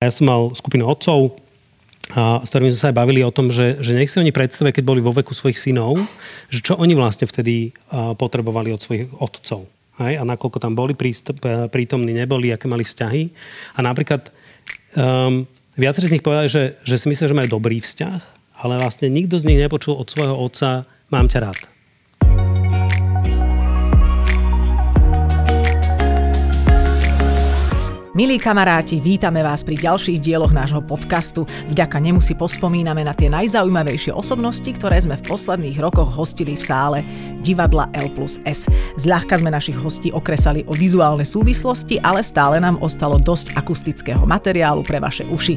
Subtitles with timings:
[0.00, 1.36] Ja som mal skupinu otcov,
[2.16, 4.72] a, s ktorými sme sa aj bavili o tom, že, že nech si oni predstavia,
[4.72, 6.00] keď boli vo veku svojich synov,
[6.48, 7.76] že čo oni vlastne vtedy
[8.16, 9.68] potrebovali od svojich otcov.
[10.00, 10.16] Hej?
[10.16, 13.28] A nakoľko tam boli prístup, prítomní, neboli, aké mali vzťahy.
[13.76, 14.32] A napríklad
[14.96, 15.44] um,
[15.76, 18.20] viacerí z nich povedali, že, že si myslia, že majú dobrý vzťah,
[18.64, 21.60] ale vlastne nikto z nich nepočul od svojho otca, mám ťa rád.
[28.10, 31.46] Milí kamaráti, vítame vás pri ďalších dieloch nášho podcastu.
[31.70, 36.64] Vďaka nemu si pospomíname na tie najzaujímavejšie osobnosti, ktoré sme v posledných rokoch hostili v
[36.66, 36.98] sále
[37.38, 38.66] divadla L plus S.
[38.98, 44.82] Zľahka sme našich hostí okresali o vizuálne súvislosti, ale stále nám ostalo dosť akustického materiálu
[44.82, 45.54] pre vaše uši.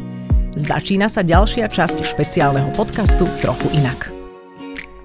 [0.53, 4.22] Začína sa ďalšia časť špeciálneho podcastu Trochu inak.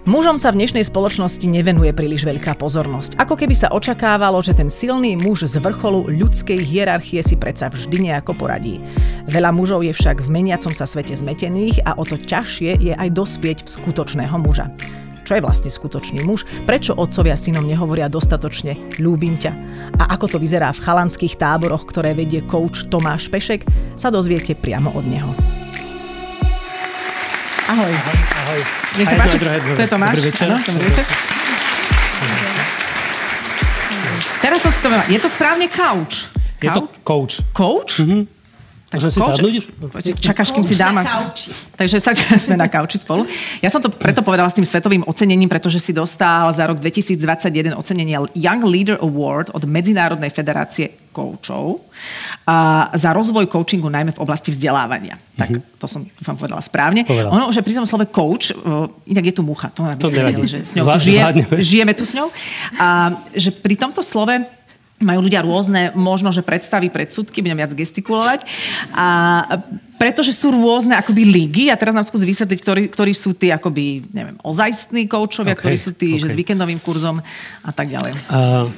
[0.09, 3.21] Mužom sa v dnešnej spoločnosti nevenuje príliš veľká pozornosť.
[3.21, 8.09] Ako keby sa očakávalo, že ten silný muž z vrcholu ľudskej hierarchie si predsa vždy
[8.09, 8.81] nejako poradí.
[9.29, 13.09] Veľa mužov je však v meniacom sa svete zmetených a o to ťažšie je aj
[13.13, 14.73] dospieť v skutočného muža.
[15.29, 16.49] Čo je vlastne skutočný muž?
[16.65, 19.53] Prečo otcovia synom nehovoria dostatočne ľúbim ťa?
[20.01, 24.89] A ako to vyzerá v chalanských táboroch, ktoré vedie coach Tomáš Pešek, sa dozviete priamo
[24.97, 25.58] od neho.
[27.69, 27.93] Ahoj.
[27.93, 28.17] Ahoj.
[28.17, 28.61] ahoj.
[28.97, 30.17] Nech sa páči, to je Tomáš.
[30.17, 30.47] Dobrý večer.
[30.49, 31.05] Ano, dobrý večer.
[34.41, 36.33] Teraz to si to Je to správne couch?
[36.65, 37.45] Je to coach.
[37.53, 38.01] Coach?
[38.01, 38.38] Mm-hmm.
[38.89, 39.55] Takže si sadnúť?
[40.17, 41.05] Čakáš, kým si dáma.
[41.77, 43.29] Takže sa sme na kauči spolu.
[43.61, 47.77] Ja som to preto povedala s tým svetovým ocenením, pretože si dostal za rok 2021
[47.77, 51.85] ocenenie Young Leader Award od Medzinárodnej federácie koučov
[52.49, 55.19] a za rozvoj coachingu najmä v oblasti vzdelávania.
[55.37, 55.77] Tak mm-hmm.
[55.77, 57.05] to som dúfam povedala správne.
[57.05, 57.29] Povedal.
[57.29, 58.55] Ono, že pri tom slove coach,
[59.05, 61.23] inak je tu mucha, to, to vedeli, že s ňou tu žije,
[61.61, 62.33] žijeme tu s ňou.
[62.79, 64.58] A že pri tomto slove
[64.99, 68.43] majú ľudia rôzne možno, že predstavy, predsudky, budem viac gestikulovať.
[68.95, 69.07] A
[69.99, 74.07] pretože sú rôzne akoby ligy a teraz nám skúsi vysvetliť, ktorí, ktorí sú tí akoby,
[74.15, 76.23] neviem, ozajstní koučovia, okay, ktorí sú tí, okay.
[76.23, 77.19] že s víkendovým kurzom
[77.67, 78.15] a tak ďalej.
[78.31, 78.71] Uh,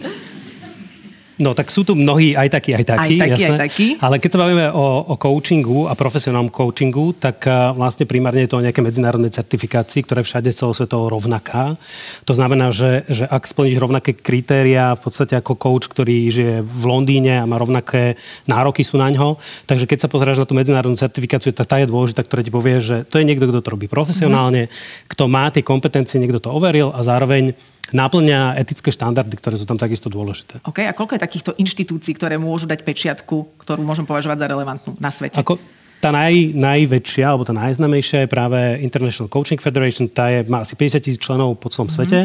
[1.41, 3.17] No tak sú tu mnohí aj takí, aj takí.
[3.17, 3.56] Aj takí, jasné.
[3.56, 3.87] aj takí.
[3.97, 8.53] Ale keď sa bavíme o, o coachingu a profesionálnom coachingu, tak uh, vlastne primárne je
[8.53, 11.81] to o nejaké medzinárodnej certifikácii, ktoré všade celosvetovo rovnaká.
[12.28, 16.83] To znamená, že, že ak splníš rovnaké kritéria v podstate ako coach, ktorý žije v
[16.84, 21.01] Londýne a má rovnaké nároky sú na ňo, takže keď sa pozrieš na tú medzinárodnú
[21.01, 23.89] certifikáciu, tak tá je dôležitá, ktorá ti povie, že to je niekto, kto to robí
[23.89, 25.09] profesionálne, mm-hmm.
[25.09, 27.57] kto má tie kompetencie, niekto to overil a zároveň
[27.91, 30.62] náplňa etické štandardy, ktoré sú tam takisto dôležité.
[30.62, 34.91] OK, a koľko je takýchto inštitúcií, ktoré môžu dať pečiatku, ktorú môžem považovať za relevantnú
[35.02, 35.41] na svete?
[35.41, 35.58] Ako,
[36.00, 40.72] tá naj, najväčšia, alebo tá najznamejšia je práve International Coaching Federation, tá je, má asi
[40.72, 42.08] 50 tisíc členov po celom mm-hmm.
[42.08, 42.18] svete,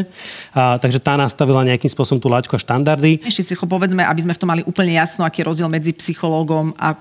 [0.56, 3.20] a, takže tá nastavila nejakým spôsobom tú laťku a štandardy.
[3.28, 6.72] Ešte si povedzme, aby sme v tom mali úplne jasno, aký je rozdiel medzi psychológom
[6.80, 6.96] a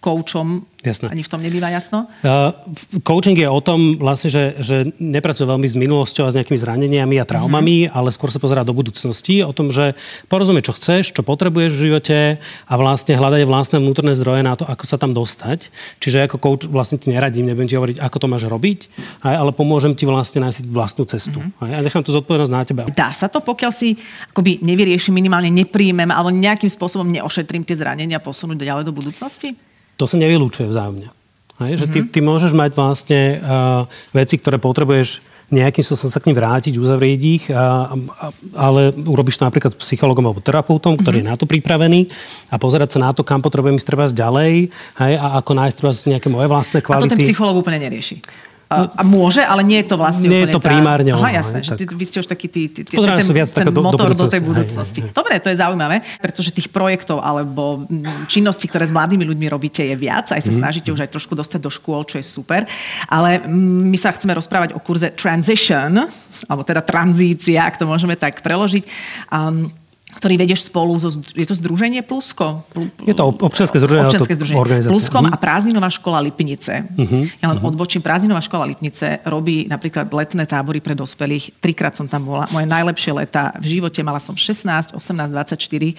[0.00, 1.12] koučom Jasné.
[1.12, 2.08] Ani v tom nebýva jasno?
[2.24, 2.56] Uh,
[3.04, 7.20] coaching je o tom vlastne, že, že nepracuje veľmi s minulosťou a s nejakými zraneniami
[7.20, 7.92] a traumami, mm-hmm.
[7.92, 9.92] ale skôr sa pozerá do budúcnosti, o tom, že
[10.32, 14.64] porozumie, čo chceš, čo potrebuješ v živote a vlastne hľadať vlastné vnútorné zdroje na to,
[14.64, 15.68] ako sa tam dostať.
[16.00, 18.88] Čiže ako coach vlastne ti neradím, nebudem ti hovoriť, ako to máš robiť,
[19.20, 21.44] ale pomôžem ti vlastne nájsť vlastnú cestu.
[21.44, 21.76] Mm-hmm.
[21.76, 22.82] A nechám to zodpovednosť na teba.
[22.88, 24.00] Dá sa to, pokiaľ si
[24.32, 29.52] akoby nevyriešim, minimálne nepríjmem alebo nejakým spôsobom neošetrím tie zranenia posunúť ďalej do budúcnosti?
[30.00, 31.12] To sa nevylúčuje vzájomne.
[31.60, 32.08] Hej, že ty, mhm.
[32.08, 33.84] ty môžeš mať vlastne uh,
[34.16, 39.42] veci, ktoré potrebuješ nejakým spôsobom sa k ním vrátiť, uzavrieť ich, a, a, ale urobíš
[39.42, 41.34] to napríklad psychologom alebo terapeutom, ktorý mm-hmm.
[41.34, 42.06] je na to pripravený
[42.48, 45.92] a pozerať sa na to, kam potrebujem ísť treba ďalej hej, a ako nájsť treba
[46.06, 47.02] nejaké moje vlastné kvality.
[47.02, 48.22] A to ten psycholog úplne nerieši.
[48.70, 51.10] A, a môže, ale nie je to vlastne nie úplne je to primárne.
[51.10, 53.82] Aha, jasné, že ty, vy ste už taký tý, tý, ten, ten, viac ten do,
[53.82, 55.02] motor do, do tej budúcnosti.
[55.02, 55.16] Hej, hej.
[55.18, 57.82] Dobre, to je zaujímavé, pretože tých projektov alebo
[58.30, 60.30] činností, ktoré s mladými ľuďmi robíte, je viac.
[60.30, 60.58] Aj sa mm.
[60.62, 62.62] snažíte už aj trošku dostať do škôl, čo je super.
[63.10, 66.06] Ale my sa chceme rozprávať o kurze Transition,
[66.46, 68.86] alebo teda tranzícia, ak to môžeme tak preložiť.
[69.34, 69.66] Um,
[70.10, 72.66] ktorý vedieš spolu so, je to Združenie Plusko?
[73.06, 74.10] Je to občianske združenie.
[74.10, 74.90] Občianske združenie.
[74.90, 75.34] Pluskom uh-huh.
[75.34, 76.82] a Prázdninová škola Lipnice.
[76.82, 77.30] Uh-huh.
[77.38, 77.70] Ja len uh-huh.
[77.70, 78.02] odbočím.
[78.02, 81.62] Prázdninová škola Lipnice robí napríklad letné tábory pre dospelých.
[81.62, 82.50] Trikrát som tam bola.
[82.50, 84.02] Moje najlepšie leta v živote.
[84.02, 85.94] Mala som 16, 18, 24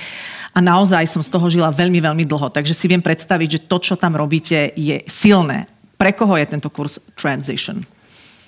[0.51, 2.51] a naozaj som z toho žila veľmi, veľmi dlho.
[2.51, 5.71] Takže si viem predstaviť, že to, čo tam robíte, je silné.
[5.95, 7.85] Pre koho je tento kurz Transition?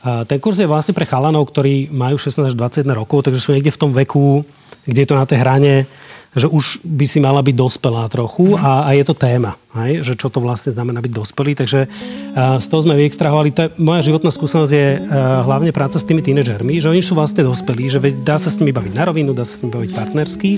[0.04, 3.56] A ten kurz je vlastne pre chalanov, ktorí majú 16 až 21 rokov, takže sú
[3.56, 4.44] niekde v tom veku,
[4.86, 5.86] kde je to na tej hrane,
[6.34, 8.60] že už by si mala byť dospelá trochu mm.
[8.60, 9.54] a, a je to téma.
[9.86, 11.54] hej, že čo to vlastne znamená byť dospelý.
[11.58, 13.50] Takže uh, z toho sme vyextrahovali.
[13.54, 17.14] To je, moja životná skúsenosť je uh, hlavne práca s tými tínedžermi, že oni sú
[17.14, 19.92] vlastne dospelí, že dá sa s nimi baviť na rovinu, dá sa s nimi baviť
[19.94, 20.52] partnersky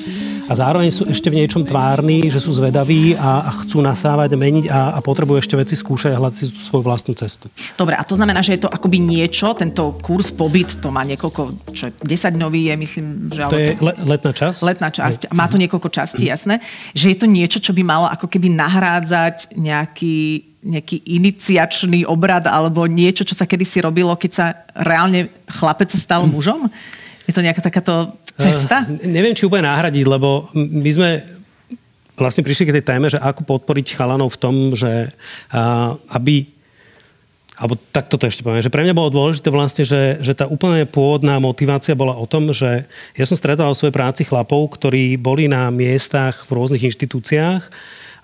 [0.46, 4.66] a zároveň sú ešte v niečom tvárni, že sú zvedaví a, a chcú nasávať, meniť
[4.70, 7.50] a, a potrebujú ešte veci skúšať a hľadať si svoju vlastnú cestu.
[7.74, 11.74] Dobre, a to znamená, že je to akoby niečo, tento kurz pobyt, to má niekoľko,
[11.74, 13.42] čo 10 nový je, myslím, že...
[13.50, 14.60] To je le, letná časť.
[14.62, 15.34] Letná časť.
[15.34, 16.62] Má to niekoľko častí, jasné.
[16.94, 22.90] Že je to niečo, čo by malo ako keby nahrádzať nejaký nejaký iniciačný obrad alebo
[22.90, 26.66] niečo, čo sa kedysi robilo, keď sa reálne chlapec stal mužom?
[27.30, 28.82] Je to nejaká takáto cesta?
[28.82, 31.10] Uh, neviem, či úplne nahradiť, lebo my sme
[32.18, 35.14] vlastne prišli k tej téme, že ako podporiť chalanov v tom, že
[35.54, 36.50] uh, aby
[37.56, 40.84] alebo tak toto ešte poviem, že pre mňa bolo dôležité vlastne, že, že tá úplne
[40.84, 42.84] pôvodná motivácia bola o tom, že
[43.16, 47.64] ja som stretával v svojej práci chlapov, ktorí boli na miestach v rôznych inštitúciách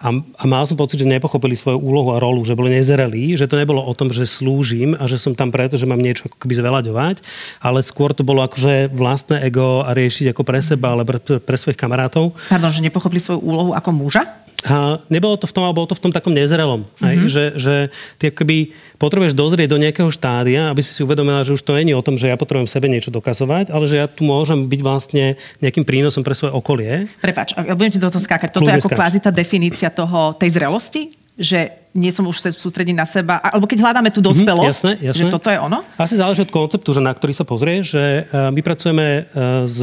[0.02, 3.46] a, a mal som pocit, že nepochopili svoju úlohu a rolu, že boli nezrelí, že
[3.46, 6.42] to nebolo o tom, že slúžim a že som tam preto, že mám niečo ako
[6.42, 7.22] keby zveľaďovať,
[7.62, 11.58] ale skôr to bolo akože vlastné ego a riešiť ako pre seba, ale pre, pre
[11.58, 12.34] svojich kamarátov.
[12.50, 14.26] Pardon, že nepochopili svoju úlohu ako muža?
[14.70, 16.86] A nebolo to v tom, ale bolo to v tom takom nezrelom.
[17.02, 17.26] Mm-hmm.
[17.26, 17.76] Že, že
[18.22, 21.98] ty akoby potrebuješ dozrieť do nejakého štádia, aby si si uvedomila, že už to není
[21.98, 25.34] o tom, že ja potrebujem sebe niečo dokazovať, ale že ja tu môžem byť vlastne
[25.66, 27.10] nejakým prínosom pre svoje okolie.
[27.18, 28.54] Prepač, ja budem ti do toho skákať.
[28.54, 29.00] Toto Kľudne je ako skáč.
[29.02, 31.21] kvázi tá definícia toho, tej zrelosti?
[31.42, 34.72] Že nie som už sa sústrediť na seba, alebo keď hľadáme tú mhm, dospelosť, mm,
[34.72, 35.20] jasné, jasné.
[35.20, 35.84] že toto je ono?
[36.00, 39.22] Asi záleží od konceptu, že na ktorý sa pozrie, že e, my pracujeme e,
[39.68, 39.80] s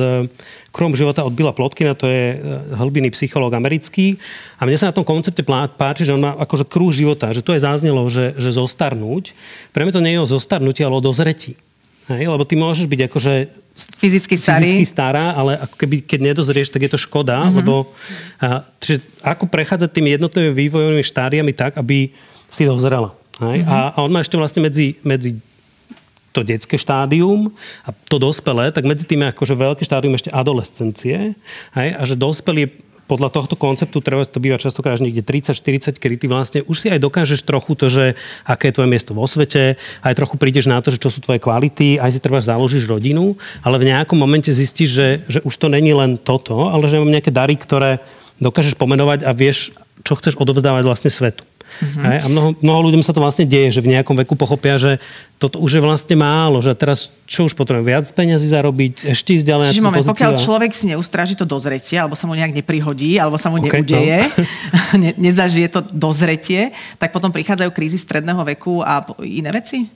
[0.72, 2.36] kruhom života od Billa Plotkina, to je e,
[2.80, 4.16] hlbiny psychológ americký.
[4.56, 7.52] A mne sa na tom koncepte páči, že on má akože kruh života, že to
[7.52, 9.36] je záznelo, že, že zostarnúť.
[9.76, 11.60] Pre mňa to nie je o zostarnutí, ale o dozretí.
[12.08, 13.32] Hej, lebo ty môžeš byť akože
[14.00, 14.64] fyzicky, starý.
[14.64, 17.56] fyzicky stará, ale ako keby, keď nedozrieš, tak je to škoda, mm-hmm.
[17.60, 17.92] lebo
[18.40, 22.08] a, čiže ako prechádzať tými jednotlivými vývojovými štádiami tak, aby
[22.48, 23.12] si dozrela.
[23.44, 23.60] Hej?
[23.60, 23.68] Mm-hmm.
[23.68, 25.36] A, a on má ešte vlastne medzi, medzi
[26.32, 27.52] to detské štádium
[27.84, 31.36] a to dospelé, tak medzi tým je akože veľké štádium ešte adolescencie.
[31.76, 31.88] Hej?
[31.92, 32.72] A že dospelý
[33.08, 37.00] podľa tohto konceptu treba to býva častokrát niekde 30-40, kedy ty vlastne už si aj
[37.00, 38.04] dokážeš trochu to, že
[38.44, 41.40] aké je tvoje miesto vo svete, aj trochu prídeš na to, že čo sú tvoje
[41.40, 45.72] kvality, aj si treba založiš rodinu, ale v nejakom momente zistíš, že, že už to
[45.72, 48.04] není len toto, ale že mám nejaké dary, ktoré
[48.38, 49.72] dokážeš pomenovať a vieš,
[50.04, 51.42] čo chceš odovzdávať vlastne svetu.
[51.68, 52.04] Mm-hmm.
[52.04, 52.18] Hej?
[52.22, 54.98] A mnoho, mnoho ľuďom sa to vlastne deje, že v nejakom veku pochopia, že
[55.38, 59.46] toto už je vlastne málo, že teraz čo už potrebujem viac peniazy zarobiť, ešte ísť
[59.46, 60.10] ďalej Čiže pozíciu.
[60.10, 63.84] pokiaľ človek si neustráži to dozretie, alebo sa mu nejak neprihodí, alebo sa mu okay,
[63.84, 64.98] neudeje, no.
[65.02, 69.86] ne, nezažije to dozretie, tak potom prichádzajú krízy stredného veku a iné veci?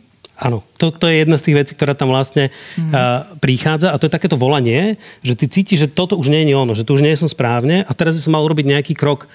[0.42, 2.90] Áno, to, to je jedna z tých vecí, ktorá tam vlastne mm.
[2.90, 6.56] uh, prichádza a to je takéto volanie, že ty cítiš, že toto už nie je
[6.56, 9.28] ono, že tu už nie som správne a teraz by som mal urobiť nejaký krok,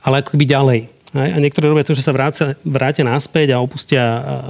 [0.00, 0.46] ale ako by
[1.14, 4.02] A niektorí robia to, že sa vrátia, vrátia naspäť a opustia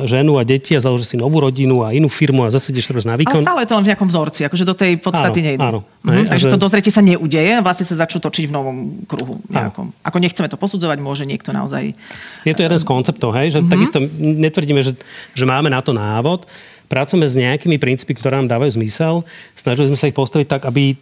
[0.09, 3.13] ženu a deti a založia si novú rodinu a inú firmu a zase ideš na
[3.13, 3.37] výkon.
[3.37, 5.61] Ale stále je to len v nejakom vzorci, akože do tej podstaty áno, nejde.
[5.61, 5.81] Áno.
[6.07, 6.53] Mhm, takže že...
[6.57, 9.37] to dozretie sa neudeje, vlastne sa začnú točiť v novom kruhu.
[9.53, 9.93] Nejakom.
[10.01, 11.93] Ako nechceme to posudzovať, môže niekto naozaj...
[12.49, 13.73] Je to jeden z konceptov, hej, že mm-hmm.
[13.73, 14.93] takisto netvrdíme, že,
[15.37, 16.49] že máme na to návod,
[16.89, 19.27] pracujeme s nejakými princípy, ktoré nám dávajú zmysel.
[19.59, 20.97] Snažili sme sa ich postaviť tak, aby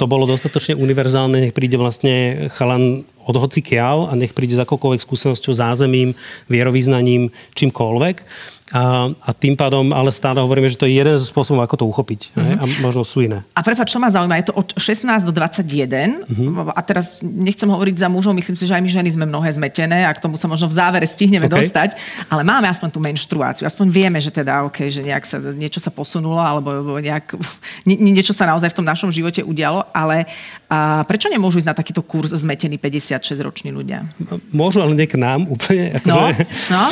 [0.00, 5.06] to bolo dostatočne univerzálne, nech príde vlastne chalan od hocikiaľ a nech príde za akokoľvek
[5.06, 6.18] skúsenosťou, zázemím,
[6.50, 8.26] vierovýznaním, čímkoľvek.
[8.70, 11.84] A, a tým pádom, ale stále hovoríme, že to je jeden z spôsobov, ako to
[11.90, 12.20] uchopiť.
[12.38, 12.58] Mm-hmm.
[12.62, 13.42] A možno sú iné.
[13.50, 16.22] A prepáč, čo ma zaujíma, je to od 16 do 21.
[16.22, 16.70] Mm-hmm.
[16.70, 20.06] A teraz nechcem hovoriť za mužov, myslím si, že aj my ženy sme mnohé zmetené
[20.06, 21.66] a k tomu sa možno v závere stihneme okay.
[21.66, 21.98] dostať.
[22.30, 23.66] Ale máme aspoň tú menštruáciu.
[23.66, 27.34] Aspoň vieme, že teda, OK, že nejak sa, niečo sa posunulo alebo nejak,
[27.90, 29.82] nie, niečo sa naozaj v tom našom živote udialo.
[29.90, 30.30] Ale
[30.70, 34.06] a prečo nemôžu ísť na takýto kurz zmetení 56-roční ľudia?
[34.54, 35.98] Môžu, ale nie k nám úplne.
[35.98, 36.46] Akože...
[36.70, 36.82] No, no.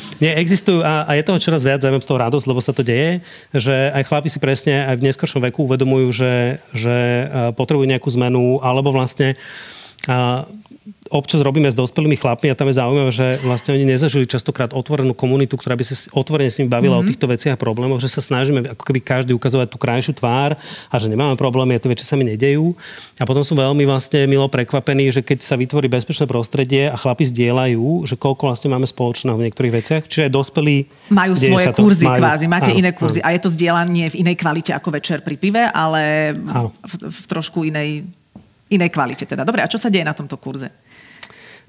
[0.16, 2.80] Nie, existujú a, a je toho čoraz viac, zaujímam z toho radosť, lebo sa to
[2.80, 3.20] deje,
[3.52, 6.34] že aj chlapi si presne aj v neskôršom veku uvedomujú, že,
[6.72, 9.36] že potrebujú nejakú zmenu, alebo vlastne
[10.06, 10.46] a
[11.10, 15.14] občas robíme s dospelými chlapmi a tam je zaujímavé, že vlastne oni nezažili častokrát otvorenú
[15.14, 17.02] komunitu, ktorá by sa otvorene s nimi bavila mm-hmm.
[17.02, 17.10] o mhm.
[17.10, 20.58] týchto veciach a problémoch, že sa snažíme ako keby každý ukazovať tú krajšiu tvár
[20.90, 22.74] a že nemáme problémy a tie veci sa mi nedejú.
[23.20, 27.24] A potom som veľmi vlastne milo prekvapený, že keď sa vytvorí bezpečné prostredie a chlapi
[27.28, 30.02] zdieľajú, že koľko vlastne máme spoločného v niektorých veciach.
[30.06, 30.76] Čiže aj dospelí
[31.12, 32.20] majú svoje kurzy majú.
[32.20, 33.26] kvázi, máte áno, iné kurzy áno.
[33.30, 37.62] a je to zdieľanie v inej kvalite ako večer pri pive, ale v, v trošku
[37.66, 38.06] inej
[38.70, 39.46] inej kvalite teda.
[39.46, 40.70] Dobre, a čo sa deje na tomto kurze?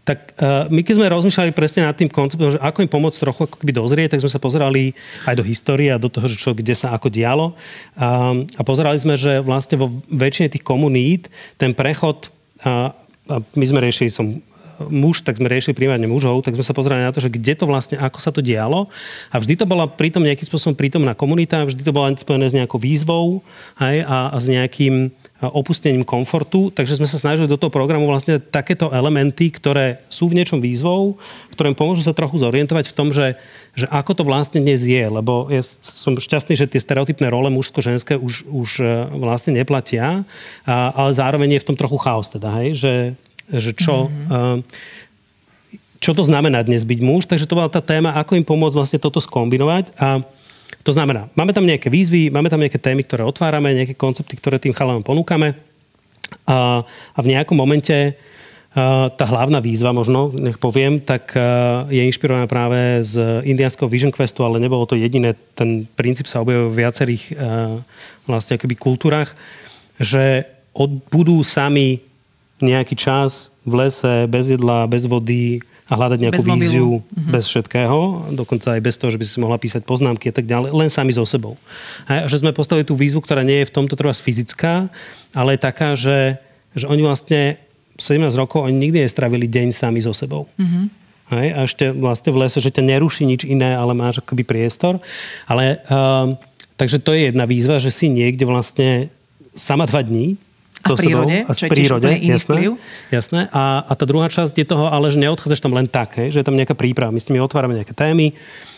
[0.08, 3.42] Tak uh, my keď sme rozmýšľali presne nad tým konceptom, že ako im pomôcť trochu
[3.44, 4.96] ako keby dozrieť, tak sme sa pozerali
[5.28, 7.52] aj do histórie a do toho, čo, kde sa ako dialo.
[8.00, 11.28] Um, a pozerali sme, že vlastne vo väčšine tých komunít
[11.60, 12.32] ten prechod,
[12.64, 12.96] uh,
[13.28, 14.40] my sme riešili som
[14.86, 17.66] muž, tak sme riešili primárne mužov, tak sme sa pozerali na to, že kde to
[17.66, 18.88] vlastne, ako sa to dialo.
[19.34, 22.78] A vždy to bola pritom nejakým spôsobom prítomná komunita, vždy to bolo spojené s nejakou
[22.78, 23.42] výzvou
[23.82, 28.42] hej, a, a s nejakým opustením komfortu, takže sme sa snažili do toho programu vlastne
[28.42, 31.22] takéto elementy, ktoré sú v niečom výzvou,
[31.54, 33.38] ktoré pomôžu sa trochu zorientovať v tom, že,
[33.78, 38.18] že ako to vlastne dnes je, lebo ja som šťastný, že tie stereotypné role mužsko-ženské
[38.18, 40.26] už, už e, vlastne neplatia,
[40.66, 42.94] ale zároveň je v tom trochu chaos teda, hej, že,
[43.52, 44.12] že čo...
[44.12, 44.64] Mm-hmm.
[45.98, 47.26] Čo to znamená dnes byť muž?
[47.26, 49.98] Takže to bola tá téma, ako im pomôcť vlastne toto skombinovať.
[49.98, 50.22] A
[50.86, 54.62] to znamená, máme tam nejaké výzvy, máme tam nejaké témy, ktoré otvárame, nejaké koncepty, ktoré
[54.62, 55.58] tým chalanom ponúkame
[56.46, 58.14] a, a v nejakom momente
[59.18, 61.34] tá hlavná výzva možno, nech poviem, tak
[61.90, 65.34] je inšpirovaná práve z indianského Vision Questu, ale nebolo to jediné.
[65.58, 67.24] Ten princíp sa objavuje v viacerých
[68.30, 69.34] vlastne akoby kultúrach,
[69.98, 70.46] že
[70.78, 72.06] od, budú sami
[72.60, 77.32] nejaký čas v lese, bez jedla, bez vody, a hľadať nejakú bez víziu mm-hmm.
[77.32, 78.00] bez všetkého,
[78.36, 81.16] dokonca aj bez toho, že by si mohla písať poznámky a tak ďalej, len sami
[81.16, 81.56] so sebou.
[82.04, 84.92] A že sme postavili tú výzvu, ktorá nie je v tomto treba fyzická,
[85.32, 86.44] ale je taká, že,
[86.76, 87.56] že oni vlastne
[87.96, 90.52] 17 rokov, oni nikdy nestravili deň sami so sebou.
[90.60, 90.86] Mm-hmm.
[91.28, 95.00] Hej, a ešte vlastne v lese, že ťa neruší nič iné, ale máš akoby priestor.
[95.44, 96.36] Ale, uh,
[96.80, 99.12] takže to je jedna výzva, že si niekde vlastne
[99.52, 100.40] sama dva dní,
[100.88, 102.60] a v prírode, a v prírode, jasné,
[103.12, 103.42] jasné.
[103.52, 106.40] A, a tá druhá časť je toho, ale že neodchádzaš tam len tak, hej, že
[106.42, 107.12] je tam nejaká príprava.
[107.12, 108.34] My s tými otvárame nejaké témy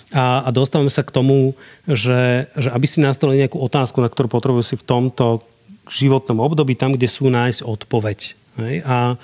[0.09, 1.53] a, a dostávame sa k tomu,
[1.85, 5.45] že, že aby si nastavili nejakú otázku, na ktorú potrebujú si v tomto
[5.89, 8.19] životnom období, tam, kde sú nájsť odpoveď.
[8.59, 8.75] Hej.
[8.85, 9.15] A,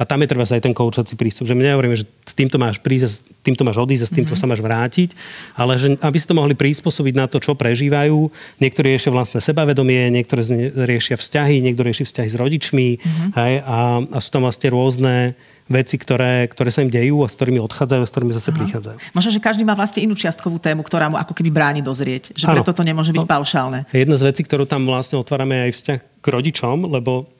[0.00, 2.56] a tam je treba sa aj ten koučací prístup, že my nehovoríme, že s týmto
[2.56, 4.48] máš prísť, s týmto máš odísť a s týmto mm-hmm.
[4.48, 5.12] sa máš vrátiť,
[5.60, 8.32] ale že aby ste to mohli prispôsobiť na to, čo prežívajú.
[8.64, 13.30] Niektorí riešia vlastné sebavedomie, niektorí riešia vzťahy, niektorí riešia vzťahy s rodičmi mm-hmm.
[13.36, 15.36] hej, a, a sú tam vlastne rôzne
[15.70, 18.56] veci, ktoré, ktoré sa im dejú a s ktorými odchádzajú a s ktorými zase Aha.
[18.58, 18.96] prichádzajú.
[19.14, 22.34] Možno, že každý má vlastne inú čiastkovú tému, ktorá mu ako keby bráni dozrieť.
[22.34, 23.86] Že preto to nemôže byť no, paušálne.
[23.94, 27.30] Jedna z vecí, ktorú tam vlastne otvárame aj vzťah k rodičom, lebo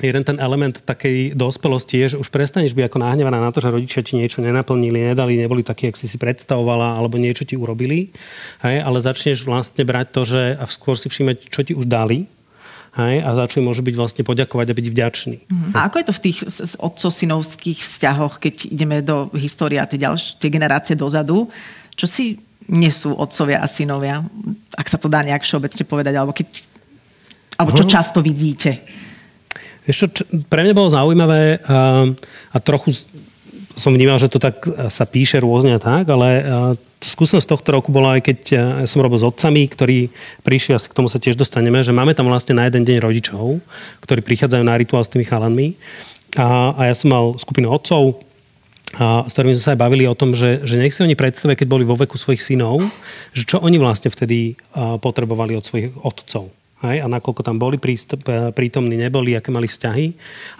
[0.00, 3.72] jeden ten element takej dospelosti je, že už prestaneš byť ako nahnevaná na to, že
[3.72, 8.12] rodičia ti niečo nenaplnili, nedali, neboli takí, ak si si predstavovala, alebo niečo ti urobili,
[8.60, 12.28] hej, ale začneš vlastne brať to, že a skôr si všímať, čo ti už dali,
[13.00, 15.36] hej, a začne môže byť vlastne poďakovať a byť vďačný.
[15.48, 15.72] Mm-hmm.
[15.72, 16.38] A ako je to v tých
[16.76, 21.48] otco-synovských vzťahoch, keď ideme do histórie a tie, ďalšie, tie generácie dozadu,
[21.96, 22.36] čo si
[22.68, 24.20] nesú otcovia a synovia,
[24.76, 26.48] ak sa to dá nejak všeobecne povedať, alebo, keď,
[27.56, 28.84] alebo čo často vidíte?
[29.86, 30.06] Vieš čo,
[30.50, 32.10] pre mňa bolo zaujímavé a,
[32.50, 32.92] a trochu
[33.76, 36.40] som vnímal, že to tak sa píše rôzne tak, ale
[37.04, 38.40] skúsenosť tohto roku bola aj keď
[38.88, 40.08] som robil s otcami, ktorí
[40.40, 43.60] prišli, asi k tomu sa tiež dostaneme, že máme tam vlastne na jeden deň rodičov,
[44.00, 45.76] ktorí prichádzajú na rituál s tými chalanmi.
[46.40, 48.24] A, a ja som mal skupinu otcov,
[48.96, 51.60] a, s ktorými sme sa aj bavili o tom, že, že nech si oni predstavia,
[51.60, 52.80] keď boli vo veku svojich synov,
[53.36, 54.56] že čo oni vlastne vtedy
[55.04, 56.48] potrebovali od svojich otcov
[56.84, 60.06] hej, a nakoľko tam boli prístup, e, prítomní, neboli, aké mali vzťahy.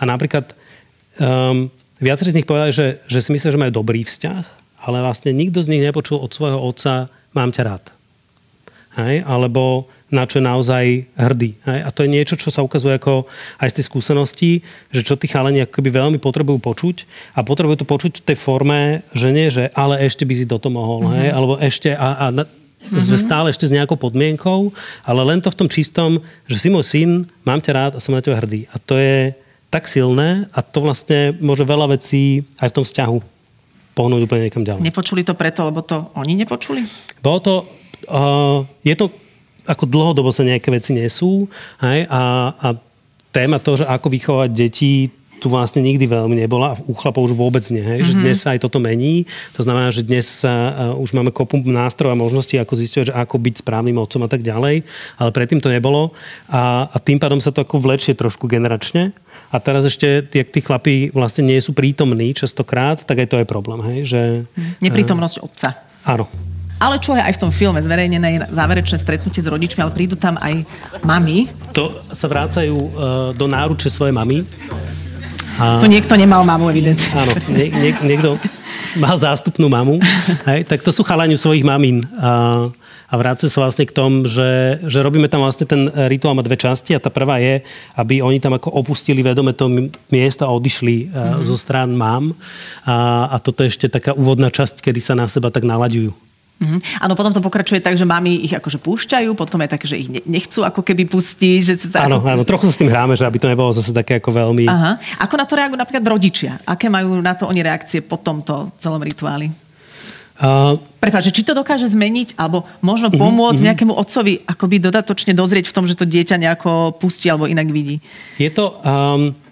[0.01, 0.57] A napríklad
[1.21, 1.69] um,
[2.01, 4.45] viacerí z nich povedali, že, že si myslia, že majú dobrý vzťah,
[4.87, 7.85] ale vlastne nikto z nich nepočul od svojho otca mám ťa rád.
[8.97, 10.85] Hej, alebo na čo je naozaj
[11.19, 11.59] hrdý.
[11.67, 11.79] Hej?
[11.83, 13.27] A to je niečo, čo sa ukazuje ako
[13.59, 14.51] aj z tej skúsenosti,
[14.95, 16.97] že čo tí chalani akoby veľmi potrebujú počuť
[17.35, 20.71] a potrebujú to počuť v tej forme, že nie, že ale ešte by si toto
[20.71, 21.19] mohol, mm-hmm.
[21.19, 21.29] hej?
[21.35, 22.47] alebo ešte a, a
[22.87, 23.11] mm-hmm.
[23.11, 24.71] že stále ešte s nejakou podmienkou,
[25.03, 27.11] ale len to v tom čistom, že si môj syn,
[27.43, 28.71] mám ťa rád a som na teba hrdý.
[28.71, 29.35] A to je
[29.69, 33.19] tak silné a to vlastne môže veľa vecí aj v tom vzťahu
[33.97, 34.85] pohnúť úplne niekam ďalej.
[34.85, 36.85] Nepočuli to preto, lebo to oni nepočuli?
[37.25, 37.55] Bolo to,
[38.13, 39.09] uh, je to
[39.67, 41.51] ako dlhodobo sa nejaké veci nesú
[41.83, 42.69] hej, a, a
[43.35, 47.35] téma to, že ako vychovať deti, tu vlastne nikdy veľmi nebola a u chlapov už
[47.37, 47.85] vôbec nie.
[47.85, 48.03] Hej?
[48.03, 48.09] Mm-hmm.
[48.09, 48.23] Že mhm.
[48.25, 49.29] dnes sa aj toto mení.
[49.57, 50.53] To znamená, že dnes sa,
[50.93, 54.31] uh, už máme kopu nástrojov a možností, ako zistiť, že ako byť správnym otcom a
[54.31, 54.83] tak ďalej.
[55.21, 56.17] Ale predtým to nebolo.
[56.49, 59.13] A, a tým pádom sa to ako vlečie trošku generačne.
[59.53, 63.47] A teraz ešte, tie, tí chlapí vlastne nie sú prítomní častokrát, tak aj to je
[63.47, 63.81] problém.
[63.85, 63.99] Hej?
[64.17, 64.23] Že,
[64.57, 64.73] mhm.
[64.83, 65.69] Neprítomnosť uh, otca.
[66.07, 66.27] Áno.
[66.77, 70.37] Ale čo je aj v tom filme zverejnené záverečné stretnutie s rodičmi, ale prídu tam
[70.37, 70.61] aj
[71.01, 71.49] mami.
[71.73, 72.91] To sa vrácajú uh,
[73.33, 74.45] do náruče svojej mamy
[75.57, 75.81] a...
[75.81, 77.09] To niekto nemal mamu, evidentne.
[77.17, 78.37] Áno, nie, nie, niekto
[79.01, 80.01] mal zástupnú mamu.
[80.49, 82.05] Hej, tak to sú chalani svojich mamín.
[82.21, 82.67] A,
[83.07, 86.59] a vráca sa vlastne k tomu, že, že robíme tam vlastne ten rituál má dve
[86.59, 87.63] časti a tá prvá je,
[87.95, 89.71] aby oni tam ako opustili vedome to
[90.11, 91.45] miesto a odišli mm-hmm.
[91.47, 92.35] zo strán mám.
[92.83, 96.26] A, a toto je ešte taká úvodná časť, kedy sa na seba tak nalaďujú.
[96.57, 97.05] Mm-hmm.
[97.05, 100.09] Áno, potom to pokračuje tak, že mami ich akože púšťajú, potom je také, že ich
[100.25, 101.61] nechcú ako keby pustiť.
[101.69, 104.17] Že sa áno, áno, trochu sa s tým hráme, že aby to nebolo zase také
[104.17, 104.65] ako veľmi...
[104.65, 104.97] Aha.
[105.21, 106.57] Ako na to reagujú napríklad rodičia?
[106.65, 109.53] Aké majú na to oni reakcie po tomto celom rituáli?
[110.37, 115.33] Uh, Prepáč, či to dokáže zmeniť, alebo možno mhm, pomôcť uh-huh, nejakému otcovi akoby dodatočne
[115.37, 118.01] dozrieť v tom, že to dieťa nejako pustí alebo inak vidí?
[118.41, 118.81] Je to...
[118.81, 119.45] Um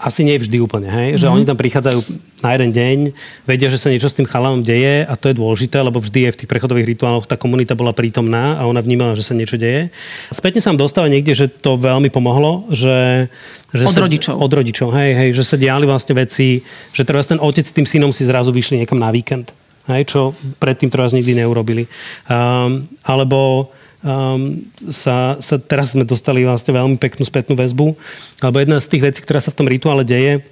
[0.00, 1.20] asi nie vždy úplne, hej?
[1.20, 1.36] že mm-hmm.
[1.36, 1.98] oni tam prichádzajú
[2.40, 2.98] na jeden deň,
[3.44, 6.32] vedia, že sa niečo s tým chalanom deje a to je dôležité, lebo vždy je
[6.32, 9.92] v tých prechodových rituáloch tá komunita bola prítomná a ona vnímala, že sa niečo deje.
[10.32, 13.28] Spätne sa vám dostáva niekde, že to veľmi pomohlo, že...
[13.76, 14.40] že od sa, rodičov.
[14.40, 16.64] Od rodičov, hej, hej, že sa diali vlastne veci,
[16.96, 19.52] že teraz ten otec s tým synom si zrazu vyšli niekam na víkend,
[19.92, 21.84] hej, čo predtým teraz nikdy neurobili.
[22.24, 23.68] Um, alebo
[24.04, 27.96] um, sa, sa teraz sme dostali vlastne veľmi peknú spätnú väzbu.
[28.40, 30.44] Alebo jedna z tých vecí, ktorá sa v tom rituále deje,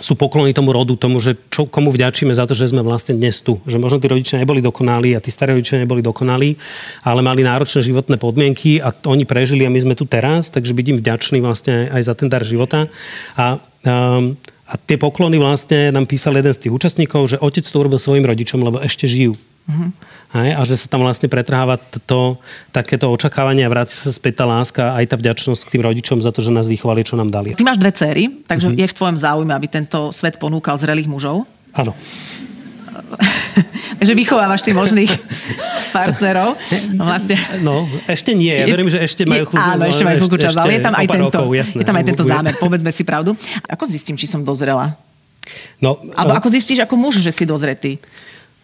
[0.00, 3.44] sú poklony tomu rodu, tomu, že čo, komu vďačíme za to, že sme vlastne dnes
[3.44, 3.60] tu.
[3.68, 6.56] Že možno tí rodičia neboli dokonalí a tí starí rodičia neboli dokonalí,
[7.04, 10.86] ale mali náročné životné podmienky a oni prežili a my sme tu teraz, takže byť
[10.96, 12.88] im vďační vlastne aj za ten dar života.
[13.36, 14.32] A, um,
[14.64, 18.24] a tie poklony vlastne nám písal jeden z tých účastníkov, že otec to urobil svojim
[18.24, 19.36] rodičom, lebo ešte žijú.
[19.62, 19.90] Mm-hmm.
[20.32, 21.78] Hej, a že sa tam vlastne pretráva
[22.08, 22.40] to,
[22.74, 26.34] takéto očakávanie a vráti sa späť tá láska aj tá vďačnosť k tým rodičom za
[26.34, 27.54] to, že nás vychovali, čo nám dali.
[27.54, 28.82] Ty máš dve céry, takže mm-hmm.
[28.82, 31.46] je v tvojom záujme, aby tento svet ponúkal zrelých mužov.
[31.76, 31.94] Áno.
[34.02, 35.12] Takže vychovávaš si možných
[35.96, 36.58] partnerov.
[36.92, 37.36] No, vlastne.
[37.64, 38.52] no, ešte nie.
[38.52, 39.64] Ja verím, že ešte majú chvíľu.
[39.64, 42.04] Áno, ešte majú chvíľu čas, ale je tam aj tento, rokov, jasné, je tam aj
[42.04, 42.52] tento zámer.
[42.60, 43.32] Povedzme si pravdu.
[43.64, 44.92] Ako zistím, či som dozrela?
[45.80, 47.96] No, Alebo ako zistíš ako muž, že si dozretý?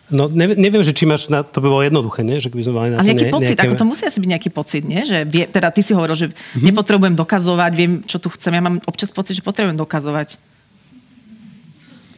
[0.09, 2.41] No neviem, neviem, že či máš na, to by bolo jednoduché, nie?
[2.41, 3.69] Že by sme mali na Ale nejaký ne, pocit, nejaké...
[3.69, 5.01] ako to musí asi byť nejaký pocit, nie?
[5.05, 6.65] Že vie, teda ty si hovoril, že mm-hmm.
[6.65, 8.57] nepotrebujem dokazovať, viem, čo tu chcem.
[8.57, 10.41] Ja mám občas pocit, že potrebujem dokazovať.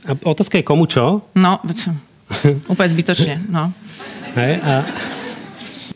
[0.07, 1.27] A otázka je komu čo?
[1.35, 1.59] No,
[2.73, 3.75] úplne zbytočne, no.
[4.39, 4.87] Hej, a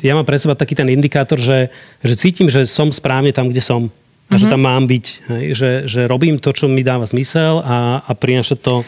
[0.03, 1.71] ja mám pre seba taký ten indikátor, že,
[2.03, 3.87] že cítim, že som správne tam, kde som.
[3.87, 4.41] A mm-hmm.
[4.43, 4.53] že mhm.
[4.53, 5.07] tam mám byť.
[5.31, 8.83] Hej, že, že robím to, čo mi dáva zmysel a, a prináša to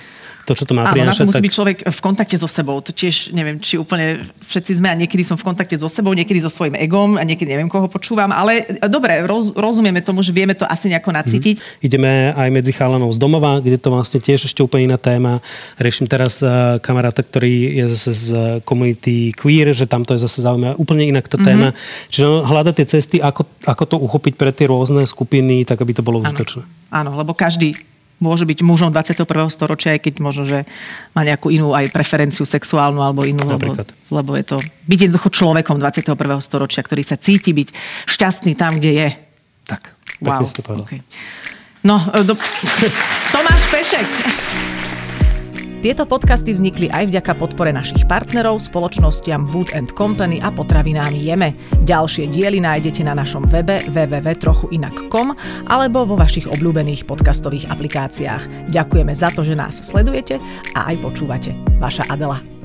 [0.46, 1.46] to, čo to má Áno, na to musí tak...
[1.50, 2.78] byť človek v kontakte so sebou.
[2.78, 6.38] To tiež neviem, či úplne všetci sme a niekedy som v kontakte so sebou, niekedy
[6.38, 10.54] so svojím egom a niekedy neviem, koho počúvam, ale dobre, roz, rozumieme tomu, že vieme
[10.54, 11.58] to asi nejako nacítiť.
[11.58, 11.82] Mm.
[11.82, 15.42] Ideme aj medzi chalanov z domova, kde to vlastne tiež ešte úplne iná téma.
[15.82, 18.28] Riešim teraz uh, kamaráta, ktorý je zase z
[18.62, 21.74] komunity queer, že tam to je zase zaujímavé úplne inak tá téma.
[21.74, 22.10] Mm-hmm.
[22.14, 26.06] Čiže hľadať tie cesty, ako, ako to uchopiť pre tie rôzne skupiny, tak aby to
[26.06, 26.62] bolo užitočné.
[26.94, 27.74] Áno, lebo každý
[28.16, 29.28] môže byť mužom 21.
[29.52, 30.64] storočia, aj keď možno, že
[31.12, 33.76] má nejakú inú aj preferenciu sexuálnu alebo inú, lebo,
[34.08, 34.56] lebo je to
[34.88, 36.16] byť jednoducho človekom 21.
[36.40, 37.68] storočia, ktorý sa cíti byť
[38.08, 39.08] šťastný tam, kde je.
[39.68, 39.82] Tak,
[40.24, 40.40] wow.
[40.46, 41.00] si to Okay.
[41.84, 42.34] No, e, do...
[43.34, 44.08] Tomáš Pešek.
[45.86, 51.54] Tieto podcasty vznikli aj vďaka podpore našich partnerov, spoločnostiam Wood and Company a potravinám Jeme.
[51.86, 55.38] Ďalšie diely nájdete na našom webe www.trochuinak.com
[55.70, 58.66] alebo vo vašich obľúbených podcastových aplikáciách.
[58.66, 60.42] Ďakujeme za to, že nás sledujete
[60.74, 61.54] a aj počúvate.
[61.78, 62.55] Vaša Adela.